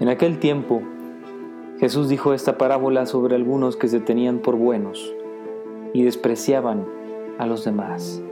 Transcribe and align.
En 0.00 0.08
aquel 0.08 0.38
tiempo, 0.38 0.82
Jesús 1.80 2.08
dijo 2.08 2.32
esta 2.32 2.56
parábola 2.56 3.06
sobre 3.06 3.34
algunos 3.34 3.76
que 3.76 3.88
se 3.88 3.98
tenían 3.98 4.38
por 4.38 4.56
buenos 4.56 5.12
y 5.92 6.02
despreciaban 6.02 6.84
a 7.38 7.46
los 7.46 7.64
demás. 7.64 8.22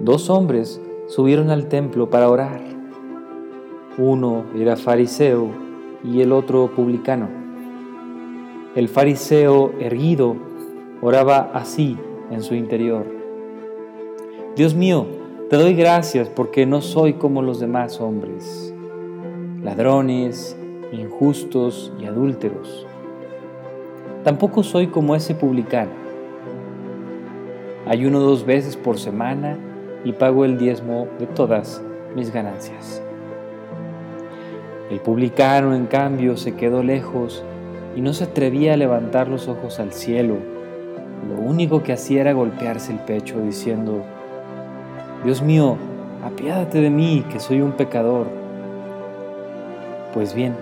Dos 0.00 0.30
hombres 0.30 0.80
subieron 1.08 1.50
al 1.50 1.66
templo 1.68 2.08
para 2.08 2.30
orar. 2.30 2.60
Uno 3.96 4.44
era 4.56 4.76
fariseo 4.76 5.48
y 6.04 6.20
el 6.20 6.32
otro 6.32 6.70
publicano. 6.74 7.28
El 8.76 8.88
fariseo 8.88 9.72
erguido 9.80 10.36
oraba 11.00 11.50
así 11.52 11.96
en 12.30 12.42
su 12.42 12.54
interior. 12.54 13.06
Dios 14.54 14.74
mío, 14.74 15.06
te 15.50 15.56
doy 15.56 15.74
gracias 15.74 16.28
porque 16.28 16.66
no 16.66 16.80
soy 16.80 17.14
como 17.14 17.42
los 17.42 17.58
demás 17.58 18.00
hombres, 18.00 18.74
ladrones, 19.62 20.56
injustos 20.92 21.92
y 22.00 22.06
adúlteros. 22.06 22.86
Tampoco 24.24 24.62
soy 24.62 24.88
como 24.88 25.16
ese 25.16 25.34
publicano. 25.34 25.90
Ayuno 27.86 28.20
dos 28.20 28.44
veces 28.44 28.76
por 28.76 28.98
semana 28.98 29.56
y 30.04 30.12
pago 30.12 30.44
el 30.44 30.58
diezmo 30.58 31.08
de 31.18 31.26
todas 31.26 31.82
mis 32.14 32.32
ganancias. 32.32 33.02
El 34.90 35.00
publicano, 35.00 35.74
en 35.74 35.86
cambio, 35.86 36.36
se 36.36 36.54
quedó 36.54 36.82
lejos 36.82 37.42
y 37.96 38.00
no 38.00 38.12
se 38.12 38.24
atrevía 38.24 38.74
a 38.74 38.76
levantar 38.76 39.28
los 39.28 39.48
ojos 39.48 39.80
al 39.80 39.92
cielo. 39.92 40.36
Lo 41.28 41.42
único 41.42 41.82
que 41.82 41.92
hacía 41.92 42.20
era 42.20 42.32
golpearse 42.32 42.92
el 42.92 43.00
pecho 43.00 43.40
diciendo, 43.40 44.02
Dios 45.24 45.42
mío, 45.42 45.76
apiádate 46.24 46.80
de 46.80 46.90
mí, 46.90 47.24
que 47.30 47.40
soy 47.40 47.60
un 47.60 47.72
pecador. 47.72 48.47
Pues 50.14 50.34
bien, 50.34 50.54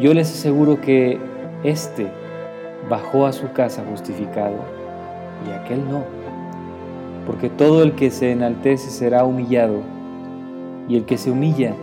yo 0.00 0.14
les 0.14 0.30
aseguro 0.30 0.80
que 0.80 1.18
éste 1.64 2.08
bajó 2.88 3.26
a 3.26 3.32
su 3.32 3.52
casa 3.52 3.84
justificado 3.88 4.56
y 5.46 5.50
aquel 5.52 5.88
no, 5.88 6.02
porque 7.26 7.50
todo 7.50 7.82
el 7.82 7.94
que 7.94 8.10
se 8.10 8.32
enaltece 8.32 8.90
será 8.90 9.24
humillado 9.24 9.82
y 10.88 10.96
el 10.96 11.04
que 11.04 11.18
se 11.18 11.30
humilla 11.30 11.74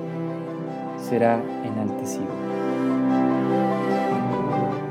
será 0.98 1.40
enaltecido. 1.64 2.26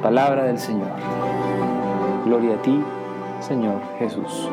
Palabra 0.01 0.45
del 0.45 0.59
Señor. 0.59 0.91
Gloria 2.25 2.55
a 2.55 2.63
ti, 2.63 2.79
Señor 3.41 3.81
Jesús. 3.99 4.49